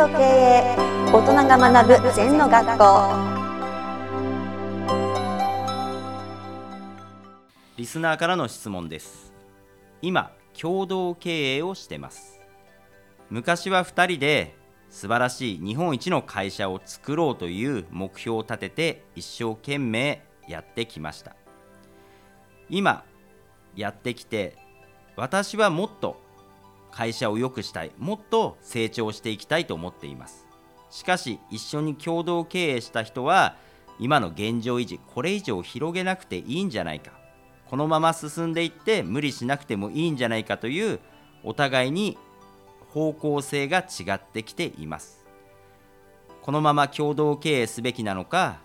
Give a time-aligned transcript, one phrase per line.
[0.00, 0.76] と経営
[1.12, 2.84] 大人が学ぶ禅の学校。
[7.76, 9.34] リスナーからの質問です。
[10.00, 12.40] 今共同経営をしてます。
[13.28, 14.56] 昔は2人で
[14.88, 21.36] 素晴らしい日本一の会社を作ろうという目標を立てて一生懸命やってきました。
[22.70, 23.04] 今
[23.76, 24.56] やってきて
[25.16, 26.29] 私はもっと
[26.90, 27.92] 会社を良くしたい。
[27.98, 30.46] もっと成長していきたいと思っています。
[30.90, 33.56] しかし一緒に共同経営した人は
[33.98, 37.12] 今の現状維持これ以上広げなくていいんじゃないか。
[37.66, 40.98] このまま進んでいって無理しなくてもいいんじゃないかという
[41.44, 42.18] お互いに
[42.88, 45.24] 方向性が違ってきています。
[46.42, 48.58] このまま共同経営すべきなのか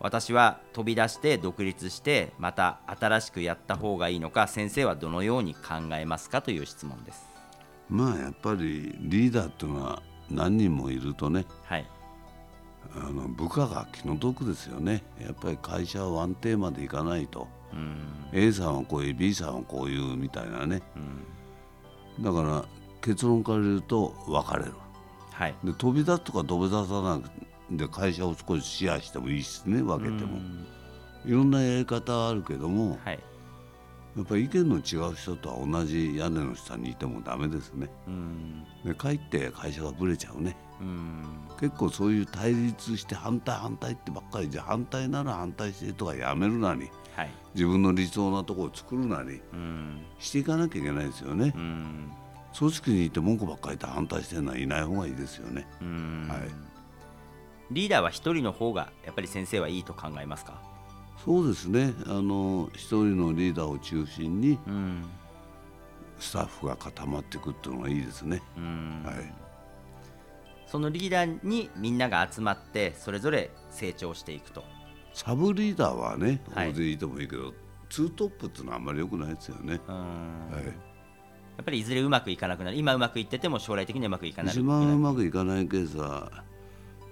[0.00, 7.31] 私は飛び出して独立してまた新しくやった方がいいのか先生はどのように考えますかという質問です。
[7.88, 11.86] まあやっぱりリーダーっていうのは何人もいるとねはい。
[12.94, 15.02] あの部下が気の毒ですよね。
[15.20, 17.48] やっぱり会社はワンテーマでいかないと。
[17.72, 17.96] うん。
[18.32, 20.82] A さんはこういう B さんはこういうみたいなね。
[22.18, 22.24] うん。
[22.24, 22.64] だから
[23.00, 24.72] 結論から言うと別れる。
[25.32, 25.54] はい。
[25.64, 27.30] で飛び出すとか飛び出さなく
[27.78, 30.36] て会社を少しシェアしてもいいしね分けても。
[30.36, 30.66] うん。
[31.24, 33.18] いろんなやり方はあるけどもはい
[34.16, 37.88] やっぱり意見の違う人とは同じ屋根の下にいてもダメですね。
[38.06, 38.64] うん。
[38.84, 40.54] でかえって会社がぶれちゃうね。
[40.80, 41.22] うん。
[41.58, 47.30] 結構そういう対立して反対反対ってばっかりじゃ反対なら反対してとかやめるなりはい。
[47.54, 50.00] 自分の理想なところを作るなりうん。
[50.18, 51.52] していかなきゃいけないですよね。
[51.56, 52.12] うん
[52.54, 55.66] 組織にいて文句ばっかり言って反対してるのはいない方がいいですよね。
[55.80, 56.26] うん。
[56.28, 56.40] はい。
[57.70, 60.60] リーダーは一人の方がやっぱり先生はいいと考えますか？
[61.24, 61.94] そうですね。
[62.06, 65.04] あの一人のリーダーを中心にうん。
[66.18, 68.42] スタッフが固まっていくっていうのがいいですね。
[68.56, 69.02] うん。
[69.04, 69.14] はい。
[70.66, 74.64] そのリーダーにみんなが集まってそれぞれ成長していくと。
[75.12, 76.70] サブリーダーはねはい。
[76.70, 77.52] 大勢いてもいいけど、
[77.90, 79.94] ツートップっていうのはあんまり良くないですよね、うん。
[80.50, 80.70] はい、や
[81.60, 82.78] っぱりいずれうまくいかなくなる。
[82.78, 86.32] 今うまくいってても将来的にはうまくいかない一番うまくいかないケースは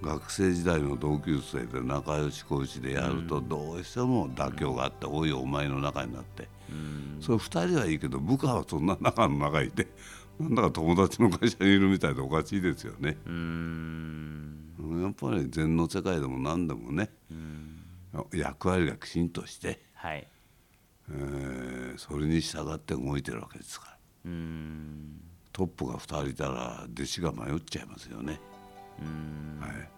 [0.01, 6.47] 学生時代の同級生で仲良し講師でやるとどうしても妥協があって、おいお前の中になって、
[7.19, 9.87] それ2人はいいけど部下はそんな仲の中にいて
[10.39, 13.17] なんだか友達の会社にいるみたいでおかしいですよね。
[13.27, 15.01] うん。
[15.03, 17.11] やっぱり禅の世界でも何でもね、
[18.33, 20.27] 役割がきちんとして、はい。
[21.11, 23.97] えーそれに従って動いてるわけですから。
[24.25, 25.21] うん。
[25.51, 28.39] トップが2人いたら弟子が迷っちゃいますよね。
[29.59, 29.89] はい。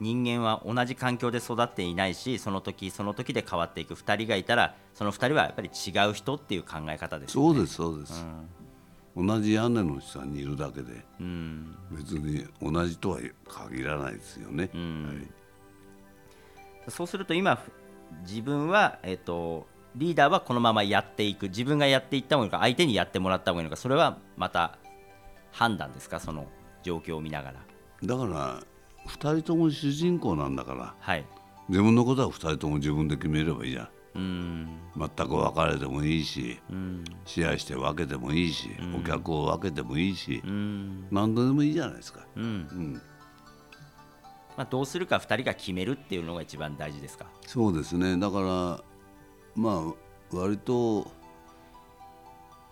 [0.00, 3.94] 人間は同じ環境で育っていないしその時その時で変わっていく。
[3.94, 8.24] 2人がいたらその2人はやっぱり違う人っていう考え方ですそうですそうです、
[9.16, 11.76] 同じ屋根の下にいるだけでうん。
[11.90, 13.18] 別に同じとは
[13.48, 15.28] 限らないですよね、ん。
[16.88, 17.72] そうすると今ふ
[18.22, 21.48] 自分は、えっとリーダーはこのままやっていく。
[21.48, 24.78] 自分がやっていった方がいいのか相手にやってもらった方がいいのかそれはまた
[25.50, 26.20] 判断ですか？
[26.20, 26.46] その
[26.88, 27.60] 状況を見ながら。
[28.02, 28.62] だから
[29.06, 30.94] 2人とも主人公なんだから。
[30.98, 31.24] はい。
[31.68, 33.88] 自分のことは2人とも自分で決めればいいじゃん。
[34.14, 34.68] うん。
[34.96, 37.04] 全く別れてもいいしうん。
[37.24, 41.06] シェアして分けてもいいし、お客を分けてもいいし、うん。
[41.10, 42.44] 何度でもいいじゃないですか、うん。
[42.44, 43.02] うん、
[44.56, 47.26] まあ、どうするか2人が決めるっていうのが一番大事ですか？
[47.46, 48.16] そうですね。
[48.16, 48.80] だから
[49.54, 51.10] まあ割と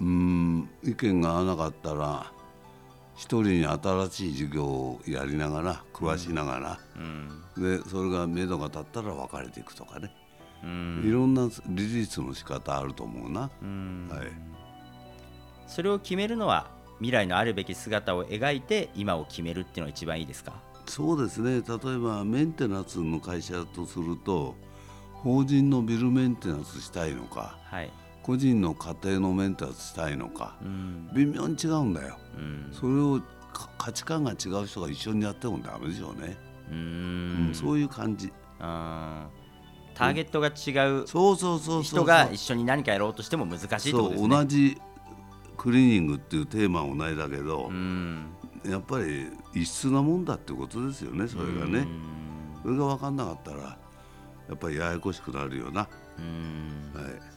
[0.00, 2.32] うん意見が合わなかったら
[3.16, 7.28] 一人に新しい授業をやりながら食わしながら、うん。
[7.56, 10.14] でそれが目処が立ったら別れていくとかね、
[10.62, 11.02] うん。
[11.04, 14.08] いろんなリリースの仕方あると思うな、うん。
[14.10, 14.20] はい、
[15.66, 20.52] それを決めるのは未来のあるべき姿を描いて今を決めるっていうのが一番いいですか？
[20.86, 21.62] そうですね。
[21.62, 24.54] 例えばメンテナンスの会社とすると
[25.14, 27.90] 法人のビルメンテナンスしたいのかはい
[28.26, 31.08] 個人の家庭のメンテナンスしたいのかうん。
[31.14, 32.18] 微妙に違うんだよ。
[32.36, 32.68] うん。
[32.72, 33.20] それを
[33.52, 36.36] か価値観が違う人が一緒にやってもダメでしょうね、
[36.68, 38.32] ううんんそういう感じ。
[38.58, 39.96] あー。
[39.96, 41.06] ターゲットが違う
[41.84, 44.76] 人が一緒に何かやろうとしても難しいと同じ
[45.56, 48.26] クリーニングっていうテーマは同じだけどう、ん。
[48.68, 52.58] やっぱり異質なもんだってことですよねそれがね、うん。
[52.62, 53.78] それが分かんなかったらや
[54.54, 55.88] っぱりややこしくなるよな、
[56.18, 57.00] うん。
[57.00, 57.36] はい